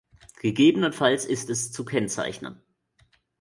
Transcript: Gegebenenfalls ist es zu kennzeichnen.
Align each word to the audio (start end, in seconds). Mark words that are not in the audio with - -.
Gegebenenfalls 0.41 1.25
ist 1.25 1.51
es 1.51 1.71
zu 1.71 1.85
kennzeichnen. 1.85 2.59